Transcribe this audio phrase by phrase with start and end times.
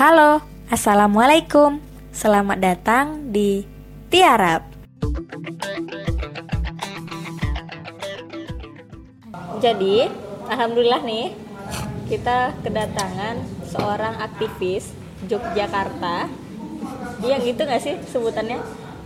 [0.00, 0.40] Halo,
[0.72, 1.76] Assalamualaikum
[2.08, 3.68] Selamat datang di
[4.08, 4.64] Tiarap
[9.60, 10.08] Jadi,
[10.48, 11.36] Alhamdulillah nih
[12.08, 14.96] Kita kedatangan seorang aktivis
[15.28, 16.32] Yogyakarta
[17.20, 18.56] Iya gitu gak sih sebutannya?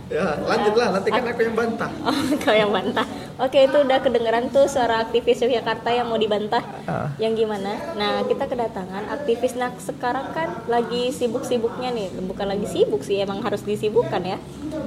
[0.05, 0.87] Ya, lanjutlah.
[0.93, 1.91] Nanti kan aku yang bantah.
[2.05, 3.07] Oh, kau yang bantah.
[3.35, 6.63] Oke, itu udah kedengeran tuh suara aktivis Yogyakarta yang mau dibantah.
[6.87, 7.11] Ah.
[7.19, 7.75] Yang gimana?
[7.99, 12.15] Nah, kita kedatangan aktivis nah sekarang kan lagi sibuk-sibuknya nih.
[12.23, 14.39] Bukan lagi sibuk sih, emang harus disibukkan ya.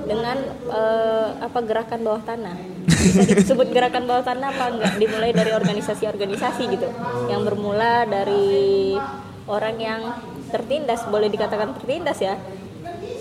[0.08, 2.56] Dengan eh, apa gerakan bawah tanah.
[2.88, 4.92] Bisa disebut gerakan bawah tanah apa enggak?
[4.96, 6.88] Dimulai dari organisasi-organisasi gitu.
[7.28, 8.96] Yang bermula dari
[9.44, 10.00] orang yang
[10.48, 12.40] tertindas, boleh dikatakan tertindas ya.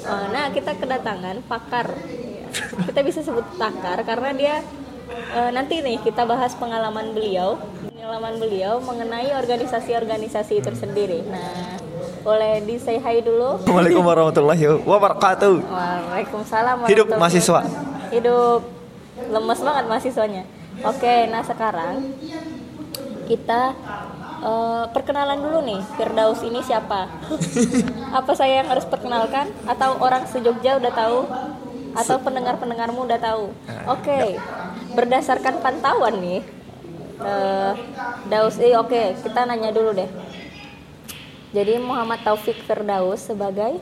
[0.07, 1.91] Eh, Nah, kita kedatangan pakar.
[2.87, 4.55] Kita bisa sebut pakar karena dia
[5.17, 7.57] eh, nanti nih kita bahas pengalaman beliau,
[7.93, 11.25] pengalaman beliau mengenai organisasi-organisasi tersendiri.
[11.27, 11.81] Nah,
[12.21, 13.61] boleh di say hi dulu.
[13.61, 15.55] Assalamualaikum warahmatullahi wabarakatuh.
[15.63, 16.75] Waalaikumsalam.
[16.91, 17.61] Hidup mahasiswa.
[18.11, 18.61] Hidup
[19.31, 20.43] lemes banget mahasiswanya.
[20.85, 22.13] Oke, nah sekarang
[23.25, 23.73] kita
[24.43, 27.09] eh, perkenalan dulu nih Firdaus ini siapa?
[28.17, 31.19] Apa saya yang harus perkenalkan atau orang sejogja udah tahu
[31.97, 33.49] atau pendengar-pendengarmu udah tahu?
[33.89, 34.37] Oke,
[34.97, 36.41] berdasarkan pantauan nih
[37.21, 37.71] eh,
[38.25, 40.09] Daus, eh oke kita nanya dulu deh.
[41.47, 43.79] Jadi Muhammad Taufik Firdaus sebagai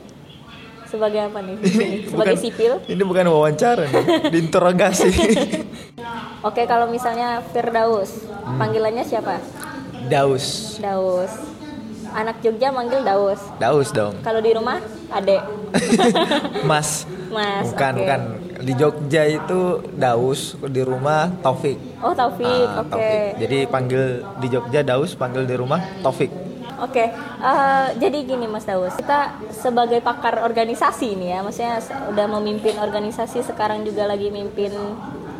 [0.86, 1.56] sebagai apa nih?
[2.06, 2.72] sebagai Bukan- sipil?
[2.86, 5.10] Ini bukan wawancara nih, diinterogasi.
[6.40, 8.22] Oke, kalau misalnya Firdaus,
[8.54, 9.42] panggilannya siapa?
[10.06, 10.78] Daus.
[10.78, 11.32] Daus.
[12.14, 13.42] Anak Jogja manggil Daus.
[13.58, 14.14] Daus dong.
[14.22, 14.78] Kalau di rumah,
[15.10, 15.42] Ade.
[16.70, 17.02] Mas.
[17.34, 17.74] Mas.
[17.74, 18.00] Bukan, oke.
[18.00, 18.20] bukan.
[18.66, 21.78] Di Jogja itu Daus, di rumah Taufik.
[22.02, 22.66] Oh, Taufik.
[22.66, 22.90] Ah, Oke.
[22.90, 23.30] Taufik.
[23.38, 24.02] Jadi panggil
[24.42, 26.34] di Jogja Daus, panggil di rumah Taufik.
[26.82, 27.08] Oke.
[27.14, 31.78] eh, jadi gini Mas Daus, kita sebagai pakar organisasi nih ya, maksudnya
[32.10, 34.74] udah memimpin organisasi sekarang juga lagi mimpin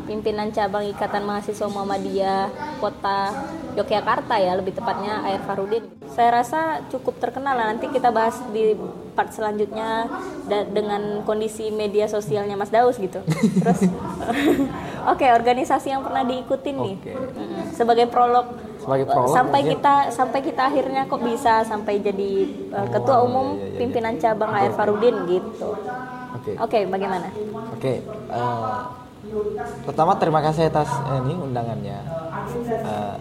[0.06, 3.34] pimpinan cabang Ikatan Mahasiswa Muhammadiyah Kota
[3.74, 5.84] Yogyakarta ya, lebih tepatnya Air Farudin.
[6.14, 7.74] Saya rasa cukup terkenal lah.
[7.74, 8.72] Nanti kita bahas di
[9.16, 10.04] part selanjutnya
[10.44, 13.24] da- dengan kondisi media sosialnya Mas Daus gitu.
[13.24, 13.80] Terus,
[15.12, 17.12] oke organisasi yang pernah diikutin nih, Oke.
[17.14, 17.72] Mm-mm.
[17.72, 18.44] sebagai prolog
[18.76, 19.72] Sebagai prolog sampai mungkin.
[19.74, 22.30] kita sampai kita akhirnya kok bisa sampai jadi
[22.70, 23.78] uh, ketua umum iya, iya, iya.
[23.80, 25.70] pimpinan cabang Air Farudin gitu.
[26.36, 26.52] Oke.
[26.54, 27.32] Oke, bagaimana?
[27.72, 28.78] Oke, eh,
[29.82, 31.98] pertama terima kasih atas eh, ini undangannya.
[32.68, 33.14] Eh,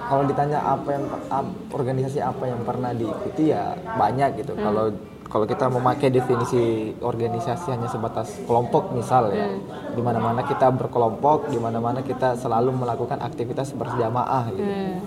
[0.00, 4.54] kalau ditanya apa yang ap- organisasi apa yang pernah diikuti ya banyak gitu.
[4.54, 4.90] Kalau
[5.30, 9.46] kalau kita memakai definisi organisasi hanya sebatas kelompok misal ya,
[9.94, 14.66] di mana-mana kita berkelompok, di mana-mana kita selalu melakukan aktivitas berjamaah gitu.
[14.66, 14.98] Hmm.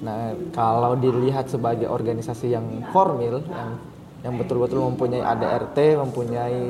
[0.00, 3.70] Nah, kalau dilihat sebagai organisasi yang formil, yang
[4.20, 6.60] yang betul-betul mempunyai ADRT, mempunyai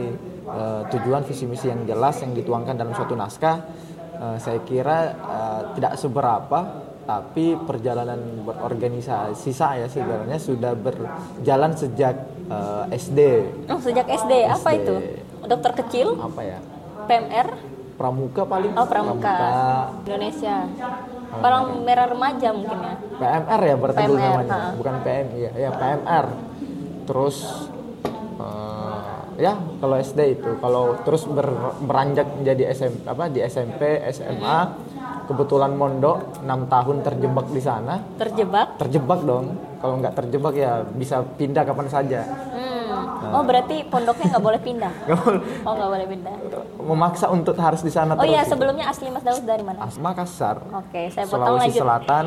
[0.51, 3.57] eh, tujuan visi misi yang jelas yang dituangkan dalam suatu naskah,
[4.19, 6.59] eh, saya kira eh, tidak seberapa,
[7.07, 13.19] tapi perjalanan berorganisasi saya sebenarnya sudah berjalan sejak eh, SD.
[13.67, 14.33] Oh, sejak SD.
[14.45, 14.77] Apa SD.
[14.77, 14.95] itu?
[15.41, 16.59] Dokter kecil, Apa ya?
[17.03, 17.49] PMR,
[17.97, 18.73] Pramuka paling.
[18.73, 19.37] oh Pramuka,
[20.03, 20.69] Indonesia.
[21.31, 22.95] Palang merah remaja mungkin ya.
[23.17, 24.71] PMR ya berarti PMR, namanya, ha.
[24.75, 26.27] bukan PMI ya, ya PMR.
[27.05, 27.37] Terus
[28.37, 33.81] eh, ya kalau SD itu, kalau terus ber- beranjak menjadi SMP apa di SMP,
[34.11, 34.59] SMA,
[35.25, 38.77] kebetulan mondok 6 tahun terjebak di sana, Terjebak.
[38.77, 39.55] terjebak dong.
[39.81, 42.21] Kalau nggak terjebak ya bisa pindah kapan saja.
[42.53, 42.69] Hmm.
[43.31, 44.93] Oh, berarti pondoknya nggak boleh pindah.
[45.07, 46.35] Nggak boleh Oh, nggak boleh pindah.
[46.81, 49.87] memaksa untuk harus di sana Oh iya, sebelumnya asli Mas Daud dari mana?
[49.87, 50.65] As- Makassar.
[50.75, 51.81] Oke, saya potong Sulawesi lanjut.
[51.81, 52.25] Selatan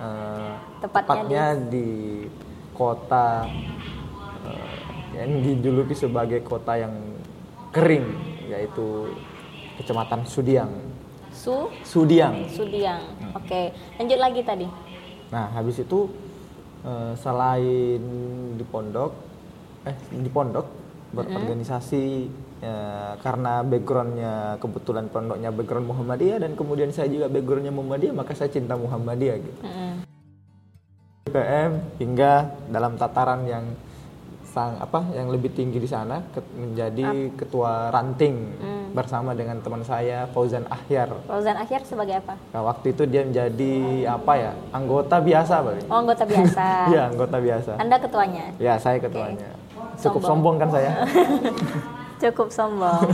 [0.00, 1.88] eh, Tepatnya tepatnya di,
[2.72, 3.26] kota
[4.42, 4.76] eh,
[5.14, 6.94] yang dijuluki sebagai kota yang
[7.70, 8.06] kering
[8.48, 9.14] yaitu
[9.76, 10.72] Kecamatan Sudiang.
[11.30, 12.48] Su Sudiang.
[12.50, 13.00] Sudiang.
[13.32, 14.66] Oke, lanjut lagi tadi.
[15.30, 16.10] Nah, habis itu
[16.84, 18.02] eh, selain
[18.56, 19.12] di pondok
[19.88, 20.66] eh di pondok
[21.10, 22.04] berorganisasi
[22.62, 28.52] eh, karena backgroundnya kebetulan pondoknya background Muhammadiyah dan kemudian saya juga backgroundnya Muhammadiyah maka saya
[28.52, 29.60] cinta Muhammadiyah gitu.
[29.64, 29.92] Mm-mm.
[31.30, 31.72] PM
[32.02, 33.64] hingga dalam tataran yang
[34.50, 38.50] sang apa yang lebih tinggi di sana ke- menjadi ketua ranting
[38.90, 41.14] bersama dengan teman saya Fauzan Ahyar.
[41.22, 42.34] Fauzan Akhir sebagai apa?
[42.50, 43.74] Nah, waktu itu dia menjadi
[44.10, 45.74] apa ya anggota biasa Pak.
[45.86, 46.66] Oh, anggota biasa.
[46.90, 47.72] Iya anggota biasa.
[47.78, 48.44] Anda ketuanya.
[48.58, 49.54] Ya saya ketuanya.
[49.94, 50.26] Cukup Sombong.
[50.26, 50.90] sombong kan saya.
[52.22, 53.06] Cukup sombong.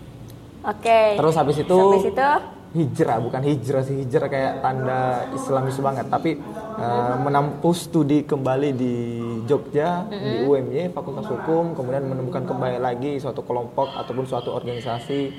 [0.72, 1.00] Oke.
[1.16, 2.28] Terus habis itu Habis itu
[2.76, 6.36] hijrah bukan hijrah sih hijrah kayak tanda Islamis banget tapi
[6.76, 8.94] uh, menempuh studi kembali di
[9.48, 15.32] Jogja di UMY Fakultas Hukum kemudian menemukan kembali lagi suatu kelompok ataupun suatu organisasi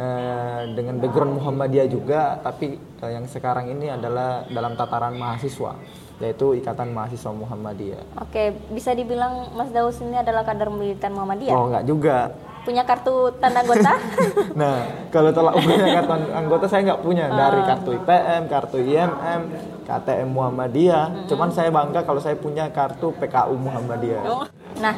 [0.00, 5.76] uh, dengan background Muhammadiyah juga tapi uh, yang sekarang ini adalah dalam tataran mahasiswa
[6.20, 8.04] yaitu Ikatan Mahasiswa Muhammadiyah.
[8.20, 11.56] Oke, bisa dibilang Mas Daus ini adalah kader militan Muhammadiyah?
[11.56, 12.16] Oh, enggak juga
[12.62, 13.92] punya kartu tanda anggota?
[14.60, 14.76] nah,
[15.08, 17.36] kalau telah punya kartu anggota saya nggak punya uh.
[17.36, 19.40] dari kartu IPM, kartu IMM,
[19.88, 21.06] KTM Muhammadiyah.
[21.06, 21.26] Hmm.
[21.26, 24.22] Cuman saya bangga kalau saya punya kartu PKU Muhammadiyah.
[24.28, 24.44] Oh.
[24.78, 24.94] Nah,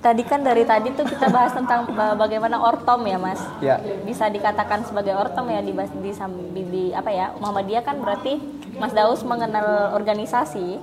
[0.00, 3.40] tadi kan dari tadi tuh kita bahas tentang bagaimana ortom ya, Mas.
[3.60, 3.76] Ya.
[4.06, 6.10] Bisa dikatakan sebagai ortom ya di, di,
[6.56, 7.36] di, di apa ya?
[7.36, 8.40] Muhammadiyah kan berarti
[8.80, 10.80] Mas Daus mengenal organisasi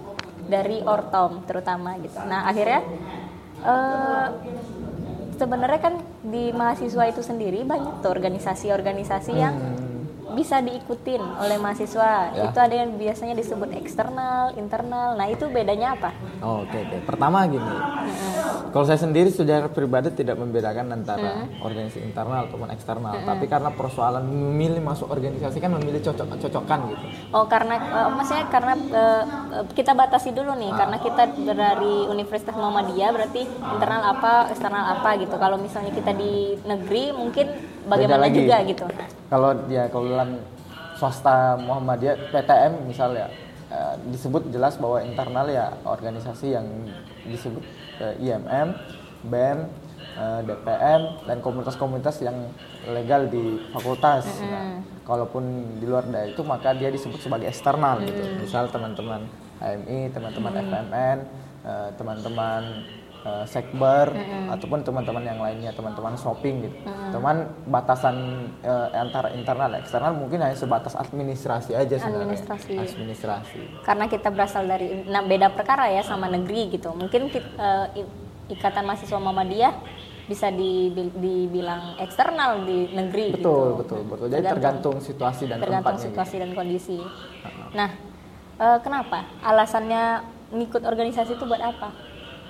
[0.47, 2.17] dari ortom terutama gitu.
[2.23, 2.81] Nah, akhirnya
[3.65, 4.27] uh,
[5.37, 5.93] sebenarnya kan
[6.25, 9.86] di mahasiswa itu sendiri banyak tuh organisasi-organisasi yang hmm
[10.35, 12.35] bisa diikutin oleh mahasiswa.
[12.35, 12.51] Ya.
[12.51, 15.15] Itu ada yang biasanya disebut eksternal, internal.
[15.15, 16.11] Nah, itu bedanya apa?
[16.43, 16.99] Oh, Oke, okay, okay.
[17.05, 17.63] pertama gini.
[17.63, 18.73] Mm-hmm.
[18.75, 21.63] Kalau saya sendiri secara pribadi tidak membedakan antara mm-hmm.
[21.63, 23.29] organisasi internal ataupun eksternal, mm-hmm.
[23.29, 27.05] tapi karena persoalan memilih masuk organisasi kan memilih cocok-cocokan gitu.
[27.31, 29.23] Oh, karena uh, maksudnya karena uh,
[29.71, 30.77] kita batasi dulu nih, ah.
[30.83, 31.23] karena kita
[31.55, 35.35] dari Universitas Muhammadiyah berarti internal apa, eksternal apa gitu.
[35.39, 38.85] Kalau misalnya kita di negeri mungkin bagaimana juga gitu.
[39.31, 40.29] Kalau ya kalau dalam
[40.97, 43.31] swasta Muhammadiyah PTM misalnya
[43.69, 46.65] eh, disebut jelas bahwa internal ya organisasi yang
[47.27, 47.63] disebut
[48.01, 48.67] eh, IMM,
[49.27, 49.59] BEM,
[50.17, 52.37] eh, DPM dan komunitas-komunitas yang
[52.89, 54.25] legal di fakultas.
[54.25, 54.51] Mm -hmm.
[54.51, 54.67] Nah,
[55.07, 55.43] kalaupun
[55.79, 58.09] di luar dari itu maka dia disebut sebagai eksternal mm -hmm.
[58.11, 58.21] gitu.
[58.43, 59.21] Misal teman-teman
[59.59, 60.71] AMI, teman-teman mm -hmm.
[60.71, 61.17] FMN,
[61.67, 62.61] eh, teman-teman
[63.27, 64.55] uh, sekber mm-hmm.
[64.55, 66.77] ataupun teman-teman yang lainnya teman-teman shopping gitu.
[66.87, 67.11] Mm-hmm.
[67.11, 67.37] teman
[67.67, 68.15] batasan
[68.63, 72.39] uh, antara internal dan eksternal mungkin hanya sebatas administrasi aja sebenarnya.
[72.39, 72.73] Administrasi.
[72.79, 73.61] Administrasi.
[73.83, 76.95] Karena kita berasal dari nah beda perkara ya sama negeri gitu.
[76.95, 78.07] Mungkin kita, uh, eh,
[78.55, 79.75] ikatan mahasiswa Muhammadiyah
[80.27, 83.79] bisa dibilang eksternal di negeri betul gitu.
[83.79, 86.43] betul betul jadi tergantung, tergantung situasi dan tergantung tempatnya situasi gitu.
[86.43, 86.97] dan kondisi.
[87.71, 87.89] Nah
[88.59, 89.23] uh, kenapa?
[89.39, 91.95] Alasannya ngikut organisasi itu buat apa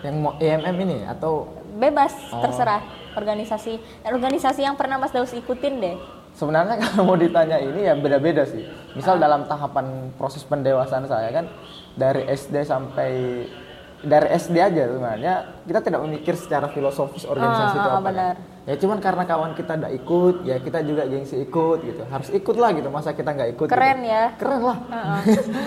[0.06, 2.42] yang mau EMM ini atau bebas oh.
[2.42, 2.82] terserah
[3.18, 5.96] organisasi organisasi yang pernah Mas Daus ikutin deh
[6.38, 9.22] sebenarnya kalau mau ditanya ini ya beda-beda sih misal ah.
[9.22, 11.46] dalam tahapan proses pendewasaan saya kan
[11.98, 13.12] dari SD sampai
[14.06, 15.34] dari SD aja sebenarnya
[15.68, 18.36] kita tidak memikir secara filosofis organisasi ah, itu ah, apa benar.
[18.40, 18.58] Kan?
[18.68, 22.56] ya cuman karena kawan kita tidak ikut ya kita juga gengsi ikut gitu harus ikut
[22.60, 24.12] lah gitu masa kita nggak ikut keren gitu.
[24.12, 25.20] ya keren lah uh-uh.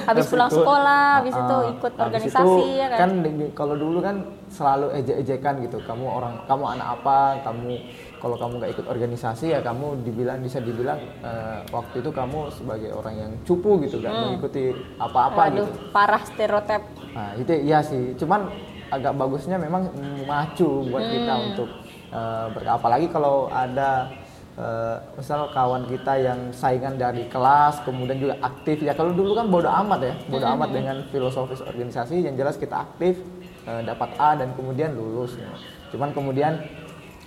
[0.05, 0.59] habis pulang ikut.
[0.61, 1.41] sekolah habis uh-uh.
[1.49, 3.11] itu ikut habis organisasi itu, ya kan, kan
[3.57, 4.17] kalau dulu kan
[4.53, 7.73] selalu ejek-ejekan gitu kamu orang kamu anak apa kamu
[8.21, 12.93] kalau kamu nggak ikut organisasi ya kamu dibilang bisa dibilang uh, waktu itu kamu sebagai
[12.93, 14.25] orang yang cupu gitu nggak hmm.
[14.29, 16.85] mengikuti apa-apa gitu parah stereotip
[17.17, 18.45] nah itu iya sih cuman
[18.91, 19.89] agak bagusnya memang
[20.27, 21.15] macu buat hmm.
[21.15, 21.69] kita untuk
[22.11, 24.11] uh, apalagi kalau ada
[24.59, 29.47] uh, misal kawan kita yang saingan dari kelas kemudian juga aktif ya kalau dulu kan
[29.49, 30.61] bodoh amat ya bodoh mm -hmm.
[30.61, 33.21] amat dengan filosofis organisasi yang jelas kita aktif
[33.65, 35.49] uh, dapat A dan kemudian lulus ya.
[35.95, 36.61] cuman kemudian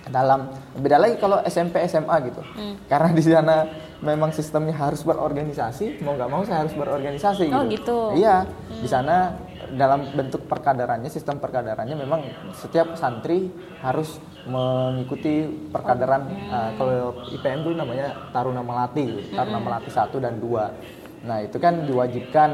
[0.04, 2.92] dalam beda lagi kalau SMP SMA gitu mm.
[2.92, 3.56] karena di sana
[4.04, 7.98] memang sistemnya harus berorganisasi mau nggak mau saya harus berorganisasi oh, gitu, gitu.
[8.20, 8.84] iya mm.
[8.84, 9.32] di sana
[9.72, 12.20] dalam bentuk perkadarannya sistem perkadarannya memang
[12.52, 13.48] setiap santri
[13.80, 20.68] harus mengikuti perkadaran uh, kalau IPM dulu namanya Taruna Melati Taruna Melati satu dan dua.
[21.24, 22.50] Nah itu kan diwajibkan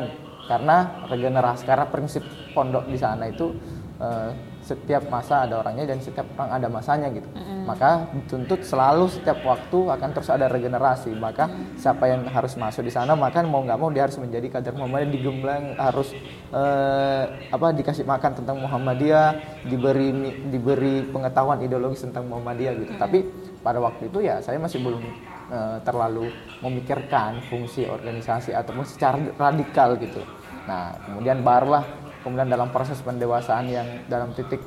[0.47, 2.23] karena regenerasi karena prinsip
[2.55, 3.55] pondok di sana itu
[4.03, 7.27] uh, setiap masa ada orangnya dan setiap orang ada masanya gitu.
[7.33, 7.61] Mm-hmm.
[7.65, 11.11] Maka dituntut selalu setiap waktu akan terus ada regenerasi.
[11.17, 11.81] Maka mm-hmm.
[11.81, 15.11] siapa yang harus masuk di sana maka mau nggak mau dia harus menjadi kader Muhammadiyah
[15.11, 16.13] digemblang harus
[16.53, 19.29] eh, apa dikasih makan tentang Muhammadiyah,
[19.67, 20.09] diberi
[20.53, 22.93] diberi pengetahuan ideologis tentang Muhammadiyah gitu.
[22.95, 23.03] Mm-hmm.
[23.03, 23.19] Tapi
[23.61, 25.03] pada waktu itu ya saya masih belum
[25.51, 26.29] eh, terlalu
[26.61, 30.21] memikirkan fungsi organisasi ataupun secara radikal gitu.
[30.69, 31.83] Nah, kemudian barulah
[32.23, 34.61] kemudian dalam proses pendewasaan yang dalam titik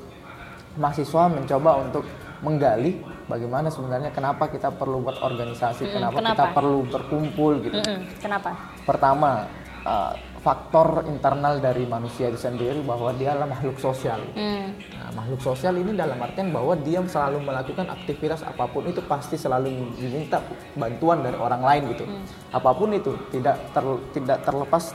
[0.77, 2.05] mahasiswa mencoba untuk
[2.43, 7.79] menggali bagaimana sebenarnya kenapa kita perlu buat organisasi, mm, kenapa, kenapa kita perlu berkumpul gitu.
[7.79, 8.49] Mm -mm, kenapa?
[8.83, 9.47] Pertama,
[9.87, 14.19] uh, faktor internal dari manusia itu sendiri bahwa dia adalah makhluk sosial.
[14.35, 14.75] Mm.
[14.75, 19.39] Nah, makhluk sosial ini dalam artian bahwa dia selalu melakukan aktivitas apa pun itu pasti
[19.39, 20.43] selalu diminta
[20.75, 22.03] bantuan dari orang lain gitu.
[22.03, 22.27] Mm.
[22.51, 23.85] Apa pun itu tidak ter,
[24.19, 24.91] tidak terlepas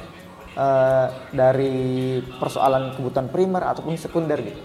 [0.58, 4.58] uh, dari persoalan kebutuhan primer ataupun sekunder gitu.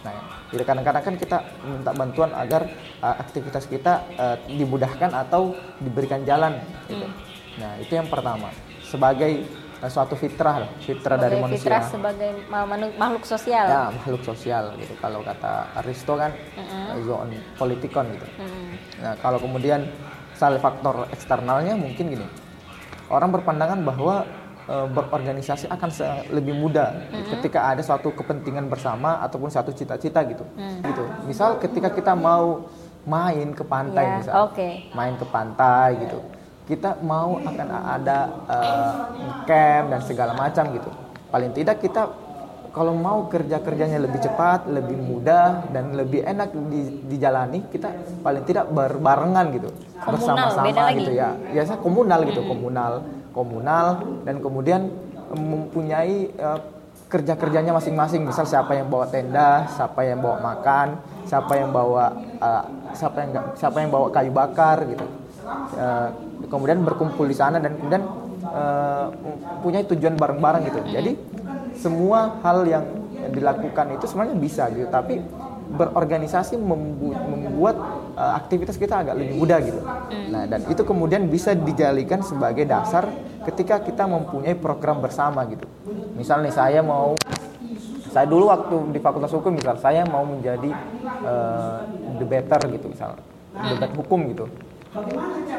[0.00, 2.70] Nah, jadi kadang-kadang kan kita minta bantuan agar
[3.02, 6.56] uh, aktivitas kita uh, dimudahkan atau diberikan jalan
[6.88, 7.04] gitu.
[7.04, 7.14] Hmm.
[7.60, 8.48] Nah, itu yang pertama.
[8.80, 9.44] Sebagai
[9.84, 11.62] uh, suatu fitrah, lah, fitrah dari Sebagai manusia.
[11.68, 12.30] fitrah sebagai
[12.96, 13.66] makhluk sosial.
[13.68, 14.94] Ya, makhluk sosial gitu.
[15.02, 18.26] Kalau kata Aristo kan uh, zoon politikon gitu.
[18.40, 18.66] Mm-mm.
[19.04, 19.84] Nah, kalau kemudian
[20.32, 22.26] salah faktor eksternalnya mungkin gini.
[23.12, 24.24] Orang berpandangan bahwa
[24.70, 25.90] e, berorganisasi akan
[26.30, 26.94] lebih mudah
[27.28, 30.46] ketika ada suatu kepentingan bersama ataupun satu cita-cita gitu.
[30.80, 31.04] Gitu.
[31.26, 32.70] Misal ketika kita mau
[33.02, 34.34] main ke pantai Ya, misal.
[34.46, 34.68] oke.
[34.94, 36.18] Main ke pantai gitu.
[36.64, 38.92] Kita mau akan ada eh,
[39.42, 40.90] camp dan segala macam gitu.
[41.28, 42.06] Paling tidak kita
[42.70, 47.90] kalau mau kerja-kerjanya lebih cepat, lebih mudah dan lebih enak di- dijalani, kita
[48.22, 51.02] paling tidak berbarengan gitu, bersama-sama beda lagi.
[51.02, 51.34] gitu ya.
[51.34, 54.90] Biasa komunal gitu, komunal, komunal dan kemudian
[55.34, 56.58] em, mempunyai eh,
[57.10, 58.22] kerja-kerjanya masing-masing.
[58.22, 63.30] Misal siapa yang bawa tenda, siapa yang bawa makan, siapa yang bawa eh, siapa yang
[63.58, 65.06] siapa yang bawa kayu bakar gitu.
[65.74, 66.08] Eh,
[66.46, 68.04] kemudian berkumpul di sana dan kemudian
[68.46, 69.06] eh,
[69.62, 70.78] punya tujuan bareng-bareng gitu.
[70.90, 71.12] Jadi
[71.74, 72.84] semua hal yang
[73.30, 75.22] dilakukan itu sebenarnya bisa gitu, tapi
[75.70, 77.78] berorganisasi membu- membuat
[78.20, 79.80] eh, aktivitas kita agak lebih mudah gitu.
[80.28, 83.08] Nah, dan itu kemudian bisa dijadikan sebagai dasar
[83.48, 85.64] ketika kita mempunyai program bersama gitu.
[86.12, 87.16] Misal nih saya mau
[88.10, 90.68] saya dulu waktu di Fakultas Hukum misal saya mau menjadi
[91.24, 91.78] eh,
[92.18, 93.16] debater gitu misal
[93.50, 94.46] debat hukum gitu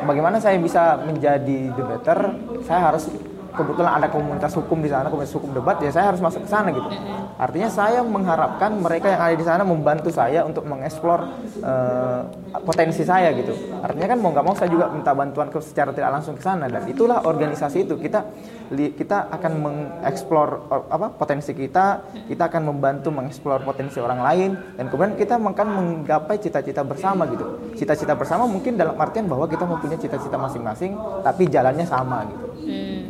[0.04, 2.36] bagaimana saya bisa menjadi debater
[2.68, 3.08] saya harus
[3.52, 6.72] kebetulan ada komunitas hukum di sana komunitas hukum debat ya saya harus masuk ke sana
[6.72, 6.90] gitu.
[7.38, 11.20] Artinya saya mengharapkan mereka yang ada di sana membantu saya untuk mengeksplor
[11.62, 12.22] eh,
[12.64, 13.54] potensi saya gitu.
[13.82, 16.68] Artinya kan mau nggak mau saya juga minta bantuan ke secara tidak langsung ke sana.
[16.72, 17.96] Dan itulah organisasi itu.
[18.00, 18.26] Kita
[18.72, 20.48] kita akan mengeksplor
[20.88, 22.08] apa potensi kita.
[22.30, 24.52] Kita akan membantu mengeksplor potensi orang lain.
[24.80, 27.74] Dan kemudian kita akan menggapai cita-cita bersama gitu.
[27.76, 32.46] Cita-cita bersama mungkin dalam artian bahwa kita mempunyai cita-cita masing-masing tapi jalannya sama gitu.
[32.62, 33.01] Hmm.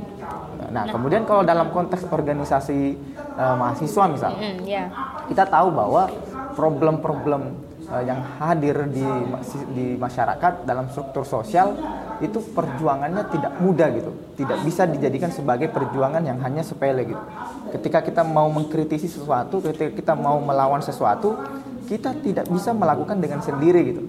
[0.71, 2.79] Nah kemudian kalau dalam konteks organisasi
[3.35, 4.87] eh, mahasiswa misal Mm, ya.
[5.27, 6.07] kita tahu bahwa
[6.55, 7.53] problem-problem
[7.91, 9.05] eh, yang hadir di
[9.75, 11.75] di masyarakat dalam struktur sosial
[12.21, 17.23] itu perjuangannya tidak mudah gitu, tidak bisa dijadikan sebagai perjuangan yang hanya sepele gitu.
[17.73, 21.33] Ketika kita mau mengkritisi sesuatu, ketika kita mau melawan sesuatu,
[21.89, 24.01] kita tidak bisa melakukan dengan sendiri gitu.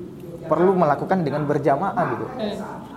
[0.45, 2.26] Perlu melakukan dengan berjamaah gitu.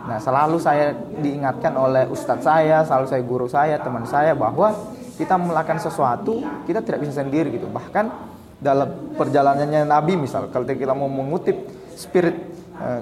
[0.05, 4.71] Nah, selalu saya diingatkan oleh ustadz saya, selalu saya guru saya, teman saya bahwa
[5.17, 7.65] kita melakukan sesuatu kita tidak bisa sendiri gitu.
[7.71, 8.05] Bahkan
[8.61, 11.57] dalam perjalanannya Nabi misal, kalau kita mau mengutip
[11.97, 12.37] spirit
[12.77, 13.01] eh,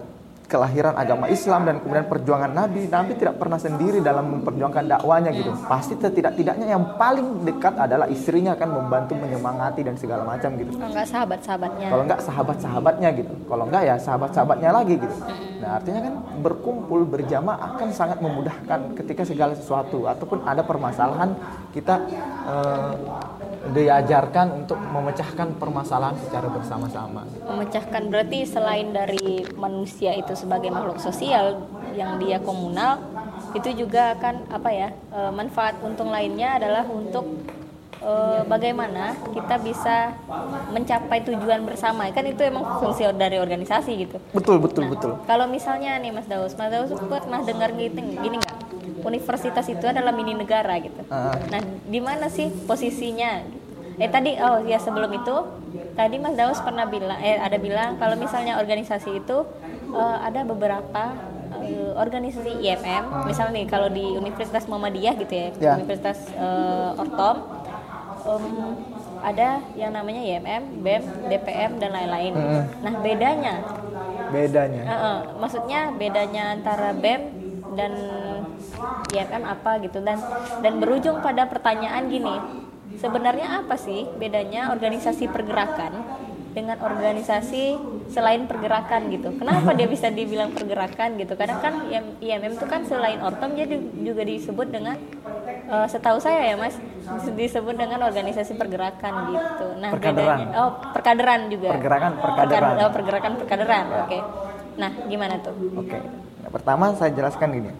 [0.53, 5.49] kelahiran agama Islam dan kemudian perjuangan Nabi, Nabi tidak pernah sendiri dalam memperjuangkan dakwanya gitu.
[5.65, 10.77] Pasti setidak-tidaknya yang paling dekat adalah istrinya akan membantu menyemangati dan segala macam gitu.
[10.77, 11.87] Kalau nggak sahabat-sahabatnya.
[11.89, 13.33] Kalau enggak sahabat-sahabatnya gitu.
[13.49, 15.15] Kalau enggak ya sahabat-sahabatnya lagi gitu.
[15.65, 21.33] Nah, artinya kan berkumpul berjamaah akan sangat memudahkan ketika segala sesuatu ataupun ada permasalahan
[21.73, 21.95] kita
[22.45, 22.93] eh,
[23.63, 27.23] diajarkan untuk memecahkan permasalahan secara bersama-sama.
[27.47, 31.63] memecahkan berarti selain dari manusia itu sebagai makhluk sosial
[31.95, 32.99] yang dia komunal
[33.55, 37.23] itu juga akan apa ya e, manfaat untung lainnya adalah untuk
[38.03, 38.11] e,
[38.51, 40.11] bagaimana kita bisa
[40.73, 45.11] mencapai tujuan bersama kan itu emang fungsi dari organisasi gitu Betul, betul, betul.
[45.23, 48.62] kalau misalnya nih Mas Daus Mas Daus pernah dengar gitu gini nggak
[49.03, 51.35] universitas itu adalah mini negara gitu Ah.
[51.51, 53.43] Nah, di mana sih posisinya?
[53.95, 55.35] Eh tadi oh ya sebelum itu
[55.93, 59.37] tadi Mas Daus pernah bilang eh ada bilang kalau misalnya organisasi itu
[59.93, 61.13] eh, ada beberapa
[61.61, 65.73] eh, organisasi IMM, misalnya nih kalau di Universitas Muhammadiyah gitu ya, Ya.
[65.77, 67.37] Universitas eh, Ortom
[68.25, 68.45] em,
[69.23, 72.33] ada yang namanya IMM, BEM, DPM dan lain-lain.
[72.35, 72.63] Mm-mm.
[72.83, 73.55] Nah, bedanya
[74.33, 74.81] Bedanya.
[74.83, 77.21] Heeh, maksudnya bedanya antara BEM
[77.77, 77.93] dan
[79.09, 79.99] IMM apa gitu.
[79.99, 80.17] Dan
[80.59, 82.35] dan berujung pada pertanyaan gini
[82.93, 86.05] sebenarnya apa sih bedanya organisasi pergerakan
[86.53, 87.73] dengan organisasi
[88.07, 89.33] selain pergerakan gitu?
[89.33, 91.33] Kenapa dia bisa dibilang pergerakan gitu?
[91.33, 94.93] Karena kan IM- IMM itu kan selain ortom jadi juga disebut dengan
[95.65, 96.77] eh, setahu saya ya mas
[97.33, 99.67] disebut dengan organisasi pergerakan gitu.
[99.81, 100.37] Nah Perkaderan.
[100.37, 101.69] bedanya oh perkaderan juga.
[101.73, 102.61] Pergerakan perkaderan.
[102.69, 103.85] Perkad- oh, pergerakan perkaderan.
[104.05, 104.19] Oke.
[104.73, 105.55] Nah gimana tuh?
[105.73, 105.97] Oke.
[106.43, 107.71] Nah, pertama saya jelaskan gini.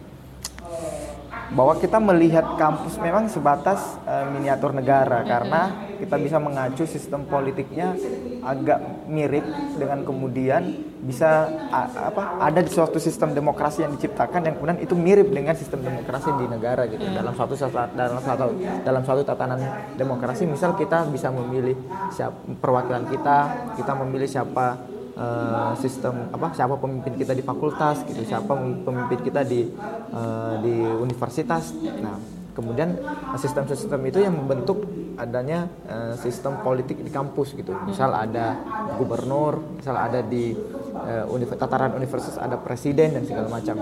[1.54, 5.22] Bahwa kita melihat kampus memang sebatas eh, miniatur negara.
[5.22, 7.96] Karena kita bisa mengacu sistem politiknya
[8.44, 9.46] agak mirip
[9.80, 10.62] dengan kemudian
[11.00, 15.56] bisa a- apa ada di suatu sistem demokrasi yang diciptakan yang kemudian itu mirip dengan
[15.56, 17.04] sistem demokrasi di negara gitu.
[17.08, 17.56] Dalam suatu
[17.96, 18.46] dalam satu
[18.84, 19.60] dalam suatu tatanan
[19.96, 21.76] demokrasi misal kita bisa memilih
[22.12, 23.38] siapa perwakilan kita,
[23.80, 24.80] kita memilih siapa
[25.18, 29.70] uh, sistem apa siapa pemimpin kita di fakultas gitu siapa pemimpin kita di
[30.14, 31.74] uh, di universitas.
[32.02, 32.94] Nah kemudian
[33.34, 34.86] sistem-sistem itu yang membentuk
[35.18, 37.74] adanya uh, sistem politik di kampus gitu.
[37.86, 38.58] Misal ada
[38.98, 40.54] gubernur misal ada di
[40.94, 43.76] uh, univers tataran universitas ada presiden dan segala macam.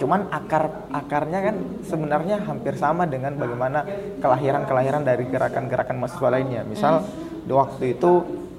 [0.00, 3.84] Cuman akar akarnya kan sebenarnya hampir sama dengan bagaimana
[4.24, 6.62] kelahiran kelahiran dari gerakan-gerakan mahasiswa lainnya.
[6.64, 7.04] Misal
[7.44, 8.12] di waktu itu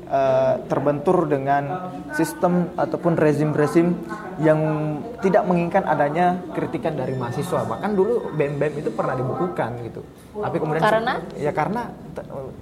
[0.10, 3.94] uh, terbentur dengan sistem ataupun rezim-rezim
[4.42, 4.60] yang
[5.22, 7.64] tidak menginginkan adanya kritikan dari mahasiswa.
[7.64, 10.02] Bahkan dulu BEM-BEM itu pernah dibukukan gitu.
[10.36, 11.82] Tapi kemudian karena ya karena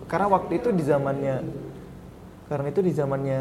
[0.05, 1.35] karena waktu itu di zamannya
[2.47, 3.39] karena itu di zamannya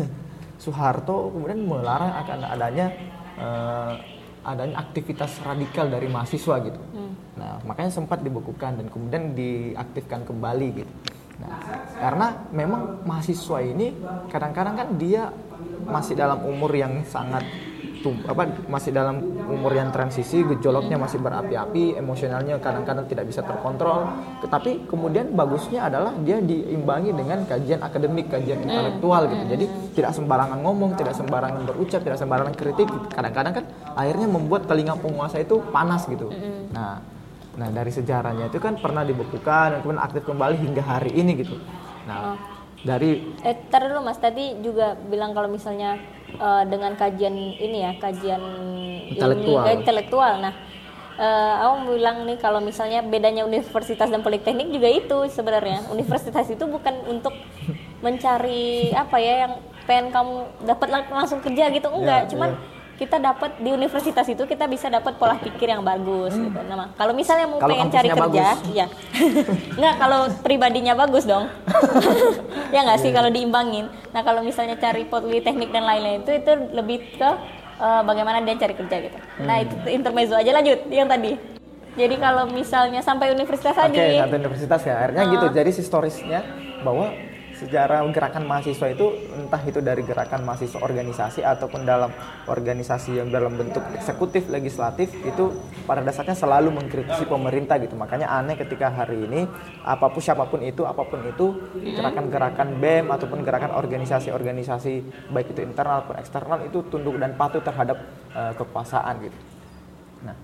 [0.62, 2.86] Soeharto kemudian melarang akan adanya
[3.38, 3.94] uh,
[4.42, 6.80] adanya aktivitas radikal dari mahasiswa gitu.
[6.80, 7.12] Hmm.
[7.36, 10.92] Nah, makanya sempat dibukukan dan kemudian diaktifkan kembali gitu.
[11.38, 11.58] Nah,
[11.98, 13.94] karena memang mahasiswa ini
[14.26, 15.30] kadang-kadang kan dia
[15.86, 17.46] masih dalam umur yang sangat
[18.08, 24.06] apa masih dalam umur yang transisi, gejolaknya masih berapi-api, emosionalnya kadang-kadang tidak bisa terkontrol.
[24.40, 29.44] Tetapi kemudian bagusnya adalah dia diimbangi dengan kajian akademik, kajian intelektual gitu.
[29.50, 29.64] Jadi
[29.98, 32.88] tidak sembarangan ngomong, tidak sembarangan berucap, tidak sembarangan kritik.
[33.12, 33.64] Kadang-kadang kan
[33.98, 36.30] akhirnya membuat telinga penguasa itu panas gitu.
[36.70, 37.02] Nah,
[37.58, 41.58] Nah dari sejarahnya itu kan pernah dibekukan dan kemudian aktif kembali hingga hari ini gitu.
[42.06, 42.36] Nah oh.
[42.86, 45.98] dari eh tar dulu mas tadi juga bilang kalau misalnya
[46.38, 48.42] uh, dengan kajian ini ya kajian
[49.10, 49.66] intelektual.
[49.66, 50.32] Ini, intelektual.
[50.38, 50.54] Nah
[51.18, 56.62] uh, aku bilang nih kalau misalnya bedanya universitas dan politeknik juga itu sebenarnya universitas itu
[56.62, 57.34] bukan untuk
[57.98, 59.52] mencari apa ya yang
[59.90, 64.42] pengen kamu dapat langsung kerja gitu enggak, ya, cuman ya kita dapat di universitas itu
[64.42, 66.50] kita bisa dapat pola pikir yang bagus hmm.
[66.50, 66.58] gitu.
[66.66, 68.86] Nah, kalau misalnya mau kalo pengen cari kerja, iya.
[69.78, 71.46] Enggak kalau pribadinya bagus dong.
[72.74, 73.16] ya nggak sih yeah.
[73.22, 73.86] kalau diimbangin.
[74.10, 77.30] Nah, kalau misalnya cari politeknik dan lain-lain itu itu lebih ke
[77.78, 79.14] uh, bagaimana dia cari kerja gitu.
[79.14, 79.46] Nah, hmm.
[79.46, 81.38] Nah, itu intermezzo aja lanjut yang tadi.
[81.98, 83.98] Jadi kalau misalnya sampai universitas okay, tadi.
[84.18, 84.94] Oke, sampai universitas ya.
[85.06, 85.46] Akhirnya uh, gitu.
[85.54, 86.40] Jadi historisnya
[86.82, 87.14] bahwa
[87.58, 92.14] sejarah gerakan mahasiswa itu entah itu dari gerakan mahasiswa organisasi ataupun dalam
[92.46, 95.50] organisasi yang dalam bentuk eksekutif legislatif itu
[95.84, 97.98] pada dasarnya selalu mengkritisi pemerintah gitu.
[97.98, 99.50] Makanya aneh ketika hari ini
[99.82, 101.58] apa pun siapa pun itu apa pun itu
[101.98, 107.98] gerakan-gerakan BEM ataupun gerakan organisasi-organisasi baik itu internal maupun eksternal itu tunduk dan patuh terhadap
[108.32, 109.38] uh, kekuasaan gitu.
[110.22, 110.36] Nah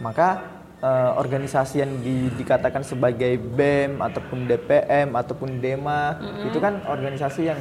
[0.00, 0.40] maka
[0.82, 6.48] uh, organisasi yang di, dikatakan sebagai BEM ataupun DPM ataupun DEMA mm-hmm.
[6.50, 7.60] itu kan organisasi yang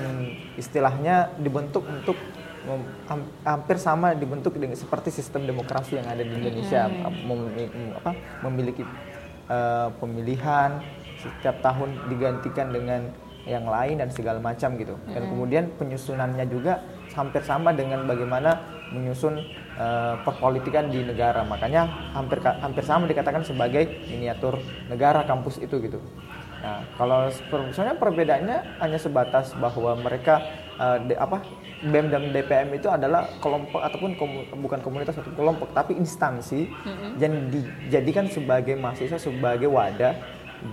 [0.57, 2.17] istilahnya dibentuk untuk
[2.65, 2.81] mem,
[3.45, 7.25] hampir sama dibentuk dengan seperti sistem demokrasi yang ada di Indonesia mm-hmm.
[7.29, 7.41] mem,
[8.01, 8.12] apa,
[8.49, 8.84] memiliki
[9.47, 10.81] uh, pemilihan
[11.21, 13.13] setiap tahun digantikan dengan
[13.45, 15.29] yang lain dan segala macam gitu dan mm-hmm.
[15.29, 16.81] kemudian penyusunannya juga
[17.13, 19.39] hampir sama dengan bagaimana menyusun
[19.80, 21.43] uh, perpolitikan di negara.
[21.47, 24.60] Makanya hampir hampir sama dikatakan sebagai miniatur
[24.91, 26.00] negara kampus itu gitu.
[26.62, 27.26] Nah, kalau
[27.65, 30.45] misalnya perbedaannya hanya sebatas bahwa mereka
[30.78, 31.41] uh, de, apa
[31.82, 37.12] BEM dan DPM itu adalah kelompok ataupun komu, bukan komunitas atau kelompok tapi instansi mm-hmm.
[37.17, 40.13] yang dijadikan sebagai mahasiswa sebagai wadah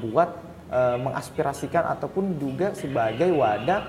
[0.05, 0.29] buat
[0.69, 3.89] uh, mengaspirasikan ataupun juga sebagai wadah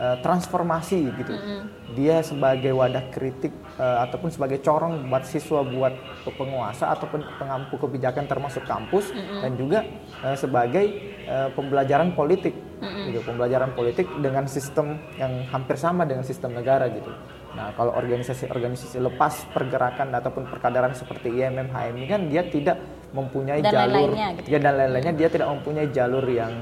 [0.00, 1.32] uh, transformasi gitu.
[1.36, 1.60] Mm -hmm.
[1.94, 8.24] Dia sebagai wadah kritik uh, ataupun sebagai corong buat siswa buat penguasa ataupun pengampu kebijakan
[8.24, 9.40] termasuk kampus mm -hmm.
[9.44, 9.78] dan juga
[10.24, 10.84] uh, sebagai
[11.28, 13.04] uh, pembelajaran politik mm -hmm.
[13.12, 17.12] gitu, pembelajaran politik dengan sistem yang hampir sama dengan sistem negara gitu.
[17.50, 22.78] Nah, kalau organisasi-organisasi lepas pergerakan ataupun perkadaran seperti IMM, HMI kan dia tidak
[23.10, 24.54] mempunyai dan jalur lain gitu.
[24.54, 26.52] ya dan lain-lainnya dia tidak mempunyai jalur yang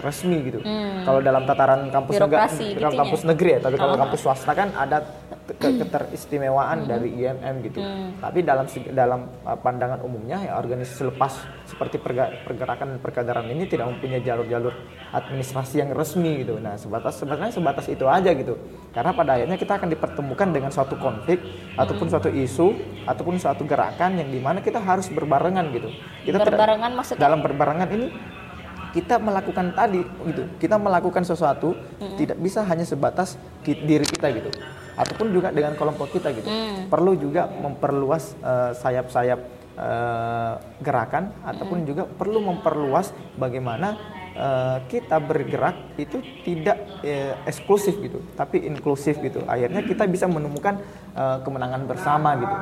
[0.00, 0.58] resmi gitu.
[0.62, 1.04] Hmm.
[1.04, 4.00] Kalau dalam tataran kampus negara, gitu kampus negeri ya, tapi kalau oh.
[4.00, 5.04] kampus swasta kan ada
[5.44, 6.88] ke keteristimewaan hmm.
[6.88, 7.78] dari IMM gitu.
[7.84, 8.16] Hmm.
[8.16, 8.64] Tapi dalam
[8.96, 12.00] dalam uh, pandangan umumnya ya organisasi lepas seperti
[12.44, 14.72] pergerakan dan perkadaran ini tidak mempunyai jalur-jalur
[15.12, 16.56] administrasi yang resmi gitu.
[16.56, 18.56] Nah, sebatas sebenarnya sebatas itu aja gitu.
[18.96, 21.44] Karena pada akhirnya kita akan dipertemukan dengan suatu konflik
[21.76, 22.68] ataupun suatu isu
[23.04, 25.92] ataupun suatu gerakan yang di mana kita harus berbarengan gitu.
[26.24, 28.06] Kita berbarengan maksudnya dalam berbarengan ini
[28.94, 30.46] kita melakukan tadi gitu.
[30.62, 32.14] Kita melakukan sesuatu mm-hmm.
[32.14, 33.34] tidak bisa hanya sebatas
[33.66, 34.54] diri kita gitu.
[34.94, 36.46] Ataupun juga dengan kelompok kita gitu.
[36.46, 36.86] Mm.
[36.86, 39.40] perlu juga memperluas uh, sayap-sayap
[39.74, 41.86] uh, gerakan ataupun mm.
[41.90, 43.98] juga perlu memperluas bagaimana
[44.38, 49.42] uh, kita bergerak itu tidak uh, eksklusif gitu tapi inklusif gitu.
[49.50, 50.78] Akhirnya kita bisa menemukan
[51.18, 52.54] uh, kemenangan bersama gitu.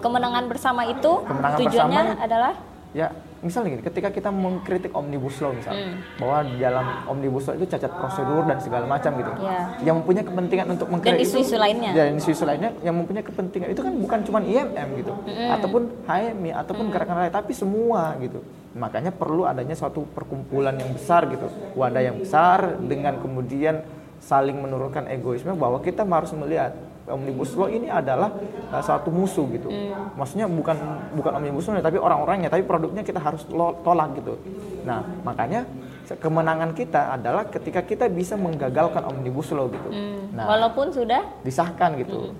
[0.00, 2.52] Kemenangan bersama itu kemenangan tujuannya bersama, adalah
[2.96, 3.08] ya
[3.44, 7.92] misalnya gini ketika kita mengkritik omnibus law misalnya bahwa di dalam omnibus law itu cacat
[7.92, 9.32] prosedur dan segala macam gitu.
[9.44, 9.60] Iya.
[9.84, 11.90] yang mempunyai kepentingan untuk Dan mengkritik isu-isu lainnya.
[11.92, 15.12] dan isu-isu lainnya yang mempunyai kepentingan itu kan bukan cuma IMM gitu.
[15.28, 18.40] Ataupun HMI ataupun gerakan lain tapi semua gitu.
[18.74, 21.46] Makanya perlu adanya suatu perkumpulan yang besar gitu.
[21.76, 23.84] Wadah yang besar dengan kemudian
[24.24, 26.72] saling menurunkan egoisme bahwa kita harus melihat
[27.04, 28.32] omnibus law ini adalah
[28.72, 29.68] uh, suatu musuh gitu
[30.16, 30.76] maksudnya bukan
[31.12, 34.40] bukan omnibus law tapi orang-orangnya tapi produknya kita harus lo- tolak gitu
[34.84, 35.68] nah makanya
[36.04, 39.88] kemenangan kita adalah ketika kita bisa menggagalkan omnibus law gitu
[40.32, 42.34] nah Walaupun sudah disahkan gitu.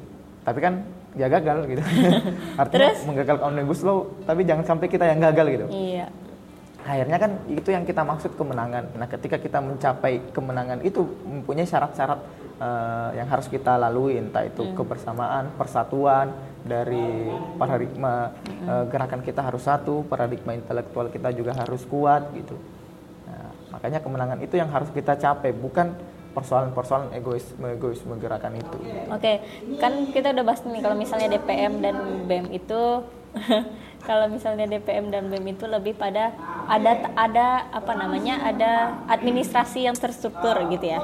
[0.44, 0.82] Tapi kan
[1.14, 1.82] ya gagal gitu.
[2.60, 3.06] Artinya Terus?
[3.06, 5.66] menggagalkan omnibus law, tapi jangan sampai kita yang gagal gitu.
[5.70, 6.06] iya.
[6.84, 8.92] Akhirnya kan itu yang kita maksud kemenangan.
[9.00, 12.20] Nah, ketika kita mencapai kemenangan itu mempunyai syarat-syarat
[12.60, 19.64] eh, yang harus kita lalui, entah itu kebersamaan, persatuan dari paradigma eh, gerakan kita harus
[19.64, 22.60] satu, paradigma intelektual kita juga harus kuat gitu.
[23.32, 25.96] Nah, makanya kemenangan itu yang harus kita capai, bukan
[26.34, 28.78] persoalan-persoalan egoisme egoisme gerakan itu.
[29.08, 29.40] Oke,
[29.78, 32.82] kan kita udah bahas nih kalau misalnya DPM dan BEM itu
[34.08, 36.34] kalau misalnya DPM dan BEM itu lebih pada
[36.68, 41.00] ada ada apa namanya ada administrasi yang terstruktur gitu ya,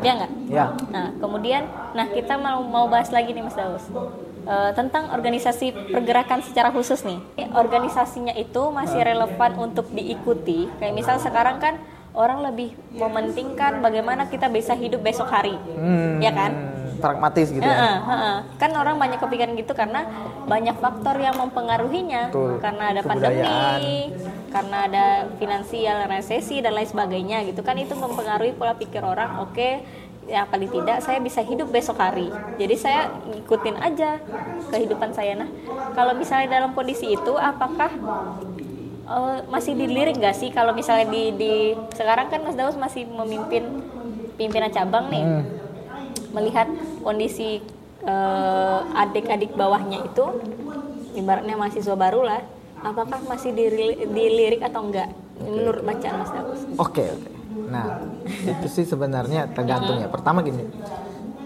[0.00, 0.32] ya nggak?
[0.48, 0.66] Ya.
[0.90, 3.86] Nah kemudian, nah kita mau mau bahas lagi nih Mas Daus
[4.44, 7.16] Eh, tentang organisasi pergerakan secara khusus nih.
[7.56, 10.68] Organisasinya itu masih relevan untuk diikuti.
[10.76, 11.80] Kayak misal sekarang kan
[12.12, 16.73] orang lebih mementingkan bagaimana kita bisa hidup besok hari, Hmm, ya kan?
[17.04, 18.00] Pragmatis gitu ya.
[18.56, 20.08] Kan orang banyak kepikiran gitu karena
[20.48, 22.32] banyak faktor yang mempengaruhinya.
[22.32, 22.56] Betul.
[22.64, 24.08] Karena ada pandemi,
[24.48, 25.04] karena ada
[25.36, 29.44] finansial resesi dan lain sebagainya gitu kan itu mempengaruhi pola pikir orang.
[29.44, 29.84] Oke,
[30.24, 32.32] ya paling tidak saya bisa hidup besok hari.
[32.56, 34.16] Jadi saya ngikutin aja
[34.72, 35.36] kehidupan saya.
[35.36, 35.50] Nah,
[35.92, 37.92] kalau misalnya dalam kondisi itu apakah
[39.04, 41.54] eh, masih dilirik gak sih kalau misalnya di, di
[41.92, 43.84] sekarang kan Mas Daus masih memimpin
[44.34, 45.63] pimpinan cabang nih Hmm.
[46.34, 46.66] Melihat
[47.00, 47.62] kondisi
[48.02, 50.24] eh, adik-adik bawahnya itu
[51.14, 52.42] ibaratnya mahasiswa baru lah
[52.84, 53.56] apakah masih
[54.10, 55.08] dilirik atau enggak
[55.40, 57.30] menurut bacaan Mas Daus Oke, oke.
[57.70, 60.06] Nah, itu sih sebenarnya tergantung ya.
[60.10, 60.68] Pertama gini,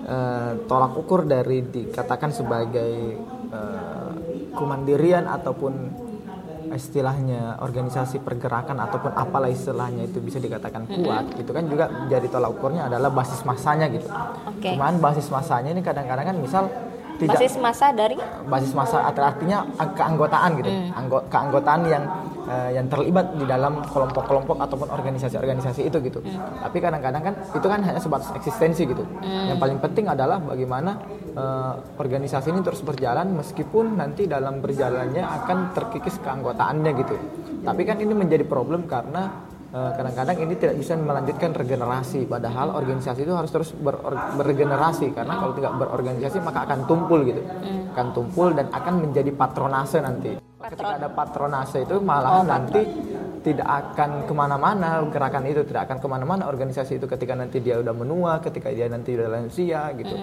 [0.08, 3.16] eh, tolak ukur dari dikatakan sebagai
[3.48, 4.10] eh,
[4.52, 5.72] kemandirian ataupun
[6.74, 12.56] istilahnya organisasi pergerakan ataupun apalah istilahnya itu bisa dikatakan kuat, itu kan juga jadi tolak
[12.56, 14.08] ukurnya adalah basis masanya gitu.
[14.48, 14.74] Oke.
[14.74, 16.64] Cuman basis masanya ini kadang-kadang kan misal
[17.18, 17.36] tidak.
[17.36, 18.16] Basis masa dari?
[18.46, 20.70] Basis masa atau artinya keanggotaan gitu.
[20.94, 22.04] Anggo- keanggotaan yang
[22.48, 26.22] eh, yang terlibat di dalam kelompok-kelompok ataupun organisasi-organisasi itu gitu.
[26.62, 29.02] Tapi kadang-kadang kan itu kan hanya sebatas eksistensi gitu.
[29.22, 30.96] Yang paling penting adalah bagaimana
[31.34, 37.16] eh, organisasi ini terus berjalan meskipun nanti dalam berjalannya akan terkikis keanggotaannya gitu.
[37.58, 42.24] Tapi kan ini menjadi problem karena kadang-kadang ini tidak bisa melanjutkan regenerasi.
[42.24, 44.00] Padahal organisasi itu harus terus ber-
[44.40, 45.12] berregenerasi.
[45.12, 47.42] Karena kalau tidak berorganisasi maka akan tumpul gitu.
[47.92, 50.32] Akan tumpul dan akan menjadi patronase nanti.
[50.58, 52.82] Ketika ada patronase itu malah nanti
[53.40, 55.62] tidak akan ke mana-mana gerakan itu.
[55.64, 59.28] Tidak akan ke mana-mana organisasi itu ketika nanti dia udah menua ketika dia nanti udah
[59.28, 60.16] lansia gitu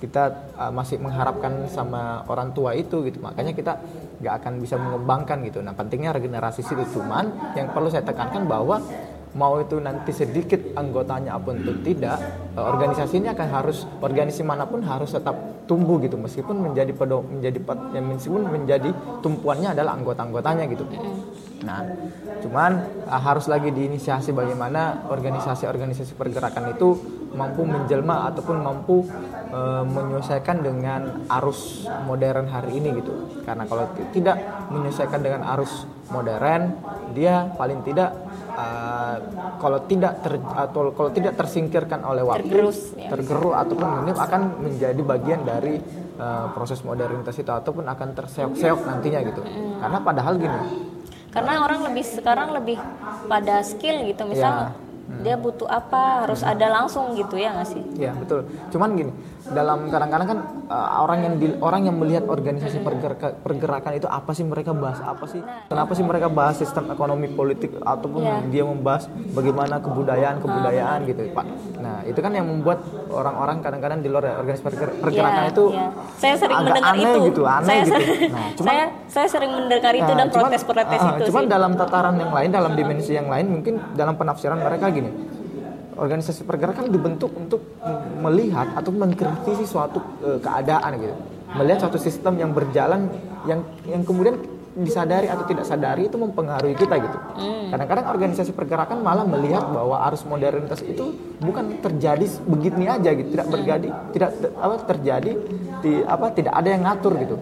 [0.00, 3.20] kita uh, masih mengharapkan sama orang tua itu gitu.
[3.20, 3.76] Makanya kita
[4.24, 5.60] nggak akan bisa mengembangkan gitu.
[5.60, 8.80] Nah pentingnya regenerasi situ cuman yang perlu saya tekankan bahwa
[9.30, 12.18] mau itu nanti sedikit anggotanya apa pun itu tidak
[12.58, 15.36] uh, organisasi ini akan harus organisasi mana pun harus tetap
[15.68, 16.16] tumbuh gitu.
[16.16, 17.60] Meskipun menjadi pedo menjadi
[17.94, 18.90] ya, meskipun menjadi
[19.22, 20.82] tumpuannya adalah anggota-anggotanya gitu
[21.60, 21.84] nah
[22.40, 22.72] cuman
[23.04, 26.96] uh, harus lagi diinisiasi bagaimana organisasi-organisasi pergerakan itu
[27.30, 29.06] mampu menjelma ataupun mampu
[29.54, 33.14] eh, menyesuaikan dengan arus modern hari ini gitu.
[33.46, 36.74] Karena kalau ti- tidak menyesuaikan dengan arus modern,
[37.14, 38.10] dia paling tidak
[38.50, 39.16] eh,
[39.62, 43.14] kalau tidak ter, atau kalau tidak tersingkirkan oleh waktu, Tergerus, ya.
[43.14, 45.78] tergerus ataupun minim akan menjadi bagian dari
[46.18, 49.42] eh, proses modernitas itu ataupun akan terseok-seok nantinya gitu.
[49.78, 50.58] Karena padahal gini,
[51.30, 52.78] karena orang lebih sekarang lebih
[53.30, 54.22] pada skill gitu.
[54.26, 54.74] Misal
[55.20, 57.82] dia butuh apa harus ada langsung gitu ya nggak sih?
[57.98, 58.46] Iya betul.
[58.70, 63.92] Cuman gini, dalam kadang-kadang kan uh, orang yang di- orang yang melihat organisasi pergeraka- pergerakan
[63.94, 65.40] itu apa sih mereka bahas apa sih?
[65.66, 68.36] Kenapa sih mereka bahas sistem ekonomi politik ataupun Iya.
[68.46, 71.44] dia membahas bagaimana kebudayaan kebudayaan gitu, Pak.
[71.78, 75.86] Nah itu kan yang membuat orang-orang kadang-kadang di luar organisasi perger- pergerakan Iya, itu iya.
[76.14, 78.00] saya sering agak mendengar aneh itu gitu, aneh saya, gitu.
[78.28, 81.72] Nah, cuman- saya saya sering mendengar itu Nah, dan protes-protes ah, itu cuman sih dalam
[81.74, 85.10] tataran yang lain, dalam dimensi yang lain, mungkin dalam penafsiran mereka gini,
[86.00, 87.60] organisasi pergerakan dibentuk untuk
[88.24, 91.14] melihat atau mengkritisi suatu eh, keadaan gitu,
[91.60, 93.12] melihat suatu sistem yang berjalan
[93.44, 97.18] yang yang kemudian disadari atau tidak sadari itu mempengaruhi kita gitu.
[97.74, 101.10] Kadang-kadang organisasi pergerakan malah melihat bahwa arus modernitas itu
[101.42, 105.32] bukan terjadi begini aja gitu, tidak bergadi, tidak apa terjadi
[105.82, 107.36] di apa tidak ada yang ngatur gitu.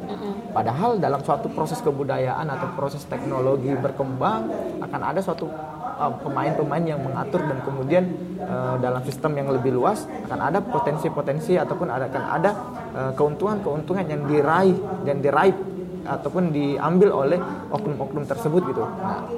[0.59, 4.51] Padahal dalam suatu proses kebudayaan atau proses teknologi berkembang
[4.83, 8.11] akan ada suatu uh, pemain-pemain yang mengatur dan kemudian
[8.43, 12.51] uh, dalam sistem yang lebih luas akan ada potensi-potensi ataupun ada akan ada
[12.91, 14.75] uh, keuntungan-keuntungan yang diraih
[15.07, 15.55] dan diraih
[16.03, 17.39] ataupun diambil oleh
[17.71, 18.83] oknum-oknum tersebut gitu.
[18.83, 19.31] Nah,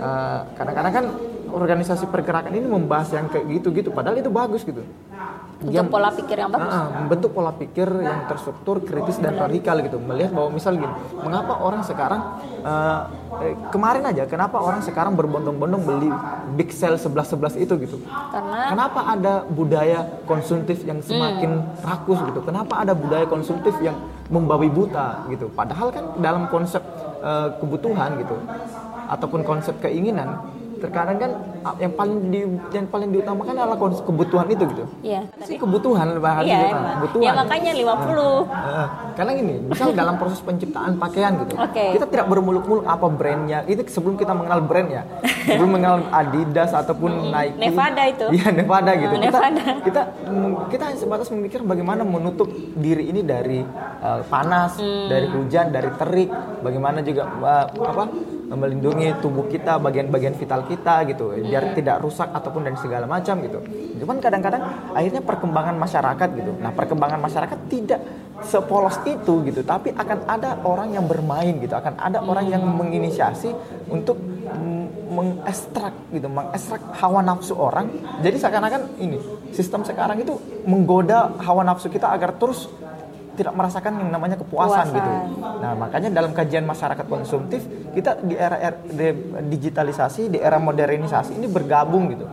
[0.00, 1.04] uh, kadang-kadang kan
[1.52, 4.80] organisasi pergerakan ini membahas yang kayak gitu-gitu, padahal itu bagus gitu.
[5.56, 6.68] Untuk pola pikir yang bagus.
[6.68, 9.96] Ah, membentuk pola pikir yang terstruktur, kritis dan radikal gitu.
[9.96, 12.20] Melihat bahwa misal gini, mengapa orang sekarang
[12.60, 13.00] eh,
[13.72, 16.12] kemarin aja, kenapa orang sekarang berbondong-bondong beli
[16.60, 17.96] big sale 11-11 itu gitu?
[18.04, 22.44] Karena Kenapa ada budaya konsumtif yang semakin rakus gitu?
[22.44, 23.96] Kenapa ada budaya konsumtif yang
[24.28, 25.48] membabi buta gitu?
[25.56, 26.84] Padahal kan dalam konsep
[27.24, 28.36] eh, kebutuhan gitu
[29.06, 30.36] ataupun konsep keinginan
[30.76, 31.32] terkadang kan
[31.76, 34.84] yang paling di yang paling diutamakan adalah kebutuhan itu gitu.
[35.02, 35.20] Iya.
[35.42, 36.94] Si kebutuhan bahas Iya, kita, emang.
[36.96, 37.22] kebutuhan.
[37.22, 38.46] Ya makanya 50.
[38.46, 38.86] Heeh.
[39.16, 41.96] karena gini, misal dalam proses penciptaan pakaian gitu, Oke.
[41.96, 43.64] kita tidak bermuluk-muluk apa brandnya.
[43.64, 45.02] Itu sebelum kita mengenal brand ya,
[45.46, 47.56] sebelum mengenal Adidas ataupun Nike.
[47.56, 48.26] Nevada itu.
[48.30, 49.14] Iya Nevada gitu.
[49.16, 49.64] Kita, Nevada.
[49.80, 52.44] kita mm, kita hanya sebatas memikir bagaimana menutup
[52.76, 53.64] diri ini dari
[53.98, 55.08] uh, panas, Hmm.
[55.08, 56.28] dari hujan, dari terik.
[56.60, 58.04] Bagaimana juga uh, apa
[58.46, 63.58] melindungi tubuh kita, bagian-bagian vital kita gitu, biar tidak rusak ataupun dan segala macam gitu.
[63.98, 64.62] Cuman kadang-kadang
[64.94, 66.52] akhirnya perkembangan masyarakat gitu.
[66.62, 68.00] Nah perkembangan masyarakat tidak
[68.46, 73.50] sepolos itu gitu, tapi akan ada orang yang bermain gitu, akan ada orang yang menginisiasi
[73.90, 74.20] untuk
[75.06, 77.88] mengekstrak gitu, mengekstrak hawa nafsu orang.
[78.20, 79.18] Jadi seakan-akan ini
[79.50, 80.36] sistem sekarang itu
[80.68, 82.68] menggoda hawa nafsu kita agar terus
[83.36, 84.96] tidak merasakan yang namanya kepuasan Kepuasan.
[84.96, 85.10] gitu.
[85.60, 91.36] Nah, makanya dalam kajian masyarakat konsumtif kita di era, era de- digitalisasi, di era modernisasi
[91.36, 92.24] ini bergabung gitu.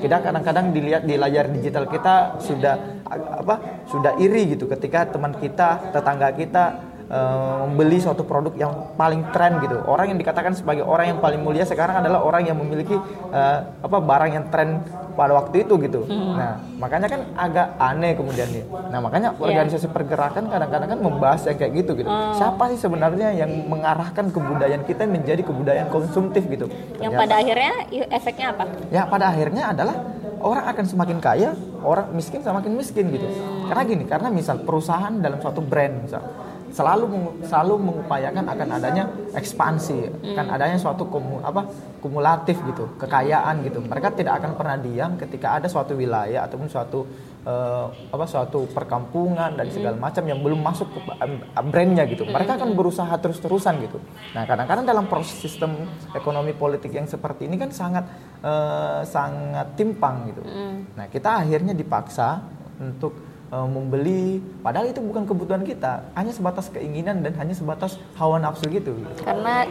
[0.00, 3.84] Kita kadang-kadang dilihat di layar digital kita sudah apa?
[3.86, 9.58] Sudah iri gitu ketika teman kita, tetangga kita eh, membeli suatu produk yang paling tren
[9.60, 9.82] gitu.
[9.84, 12.94] Orang yang dikatakan sebagai orang yang paling mulia sekarang adalah orang yang memiliki
[13.34, 14.80] eh, apa barang yang tren
[15.18, 16.06] pada waktu itu gitu.
[16.08, 18.64] Nah, makanya kan agak aneh kemudian nih.
[18.88, 22.08] Nah, makanya organisasi pergerakan kadang-kadang kan membahas yang kayak gitu gitu.
[22.38, 26.70] Siapa sih sebenarnya yang mengarahkan kebudayaan kita menjadi kebudayaan konsumtif gitu?
[27.02, 27.72] Yang Ternyata- pada akhirnya
[28.08, 28.64] efeknya apa?
[28.88, 29.96] ya pada akhirnya adalah
[30.40, 31.50] orang akan semakin kaya,
[31.84, 33.28] orang miskin semakin miskin gitu.
[33.68, 36.22] Karena gini, karena misal perusahaan dalam suatu brand misal
[36.70, 37.04] selalu
[37.46, 39.04] selalu mengupayakan akan adanya
[39.34, 41.66] ekspansi, akan adanya suatu kumu, apa
[41.98, 43.82] kumulatif gitu, kekayaan gitu.
[43.82, 47.06] Mereka tidak akan pernah diam ketika ada suatu wilayah ataupun suatu
[47.46, 51.00] eh, apa suatu perkampungan dan segala macam yang belum masuk ke
[51.70, 52.26] brandnya gitu.
[52.26, 53.98] Mereka akan berusaha terus-terusan gitu.
[54.34, 55.74] Nah, kadang-kadang dalam proses sistem
[56.14, 58.04] ekonomi politik yang seperti ini kan sangat
[58.42, 60.42] eh, sangat timpang gitu.
[60.98, 62.42] Nah, kita akhirnya dipaksa
[62.80, 68.38] untuk eh, membeli padahal itu bukan kebutuhan kita, hanya sebatas keinginan dan hanya sebatas hawa
[68.38, 68.94] nafsu gitu.
[69.20, 69.66] Karena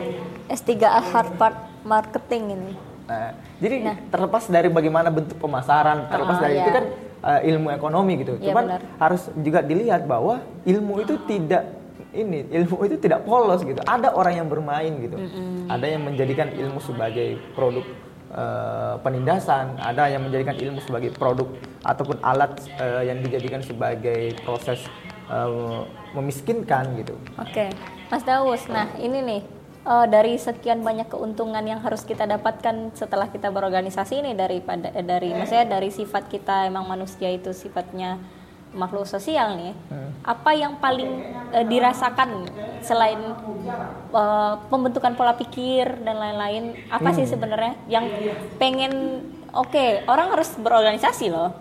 [0.48, 2.72] S3A Harvard marketing ini.
[3.10, 6.64] Nah, jadi terlepas dari bagaimana bentuk pemasaran, terlepas Ah, dari iya.
[6.64, 6.86] itu kan
[7.26, 8.38] uh, ilmu ekonomi gitu.
[8.38, 8.82] Iya, Cuman benar.
[9.02, 11.64] harus juga dilihat bahwa ilmu itu tidak
[12.10, 13.82] ini ilmu itu tidak polos gitu.
[13.86, 15.18] Ada orang yang bermain gitu.
[15.70, 17.86] Ada yang menjadikan ilmu sebagai produk
[18.34, 21.48] uh, penindasan, ada yang menjadikan ilmu sebagai produk
[21.86, 24.86] ataupun alat uh, yang dijadikan sebagai proses
[25.30, 27.14] uh, memiskinkan gitu.
[27.38, 27.70] Oke,
[28.10, 28.66] Mas Daus.
[28.66, 29.42] Nah, ini nih
[29.86, 35.06] eh, dari sekian banyak keuntungan yang harus kita dapatkan setelah kita berorganisasi ini daripada eh,
[35.06, 38.18] dari maksudnya dari sifat kita emang manusia itu sifatnya
[38.74, 39.74] makhluk sosial nih.
[40.26, 42.50] Apa yang paling eh, dirasakan
[42.82, 43.22] selain
[43.68, 46.76] eh, pembentukan pola pikir dan lain-lain?
[46.88, 48.06] Apa sih sebenarnya yang
[48.58, 51.52] pengen oke, orang harus berorganisasi loh.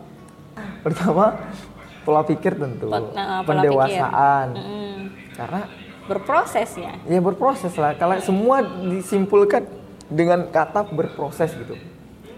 [0.82, 1.38] Pertama
[2.06, 4.46] pola pikir tentu, nah, pola pendewasaan.
[4.56, 4.98] Mm,
[5.36, 5.62] Karena
[6.08, 6.96] berproses ya.
[7.04, 9.68] ya berproses lah kalau semua disimpulkan
[10.08, 11.76] dengan kata berproses gitu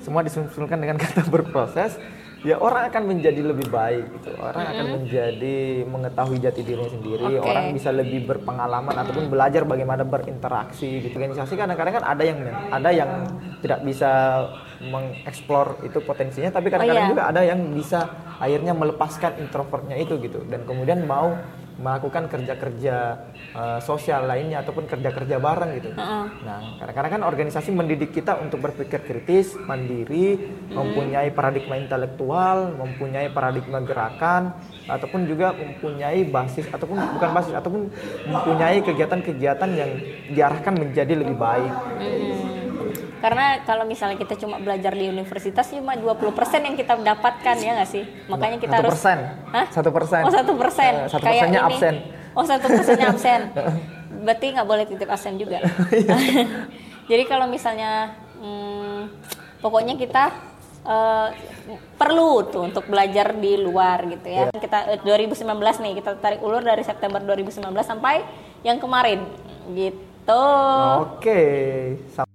[0.03, 1.94] semua disimpulkan dengan kata berproses
[2.40, 4.33] ya orang akan menjadi lebih baik gitu.
[4.40, 7.22] Orang akan menjadi mengetahui jati dirinya sendiri.
[7.37, 7.40] Oke.
[7.44, 11.14] orang bisa lebih berpengalaman ataupun belajar bagaimana berinteraksi gitu.
[11.20, 12.38] Organisasi kadang-kadang kan ada yang
[12.72, 13.11] ada yang
[13.61, 14.11] tidak bisa
[14.81, 17.12] mengeksplor itu potensinya tapi kadang-kadang iya.
[17.12, 18.09] juga ada yang bisa
[18.40, 21.37] akhirnya melepaskan introvertnya itu gitu dan kemudian mau
[21.81, 22.97] melakukan kerja-kerja
[23.57, 25.90] uh, sosial lainnya ataupun kerja-kerja bareng gitu.
[25.97, 26.25] Heeh.
[26.45, 30.37] Nah, kadang-kadang kan organisasi mendidik kita untuk berpikir kritis, mandiri,
[30.69, 34.53] mempunyai paradigma intelektual, mempunyai paradigma gerakan,
[34.85, 37.88] ataupun juga mempunyai basis ataupun bukan basis ataupun
[38.29, 39.90] mempunyai kegiatan-kegiatan yang
[40.37, 41.73] diarahkan menjadi lebih baik.
[41.97, 42.50] Hmm.
[43.21, 46.33] Karena kalau misalnya kita cuma belajar di universitas cuma 20%
[46.65, 48.05] yang kita dapatkan ya nggak sih?
[48.33, 49.19] Makanya kita Satu harus persen.
[49.53, 49.67] Hah?
[49.69, 50.21] Satu persen.
[50.25, 50.93] Oh satu persen.
[50.97, 51.69] Eh, satu Kayak persennya ini.
[51.77, 51.95] absen.
[52.33, 53.41] Oh satu persennya absen.
[54.25, 55.61] Berarti nggak boleh titip absen juga.
[57.11, 59.01] Jadi kalau misalnya, hmm,
[59.61, 60.25] pokoknya kita
[60.89, 61.29] eh,
[62.01, 64.49] perlu tuh untuk belajar di luar gitu ya.
[64.49, 65.45] Kita eh, 2019
[65.85, 68.25] nih kita tarik ulur dari September 2019 sampai
[68.65, 69.29] yang kemarin
[69.77, 70.45] gitu.
[71.05, 71.43] Oke.
[72.17, 72.30] Sam-